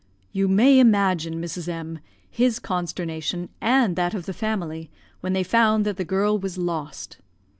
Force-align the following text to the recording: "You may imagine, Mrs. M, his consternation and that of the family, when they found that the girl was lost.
"You 0.31 0.47
may 0.47 0.79
imagine, 0.79 1.39
Mrs. 1.39 1.67
M, 1.67 1.99
his 2.27 2.57
consternation 2.57 3.49
and 3.61 3.95
that 3.97 4.15
of 4.15 4.25
the 4.25 4.33
family, 4.33 4.89
when 5.19 5.33
they 5.33 5.43
found 5.43 5.85
that 5.85 5.97
the 5.97 6.03
girl 6.05 6.39
was 6.39 6.57
lost. 6.57 7.17